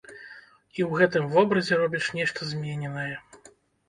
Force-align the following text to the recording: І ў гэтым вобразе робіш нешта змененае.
І 0.77 0.85
ў 0.85 1.01
гэтым 1.01 1.27
вобразе 1.35 1.73
робіш 1.81 2.05
нешта 2.21 2.47
змененае. 2.53 3.13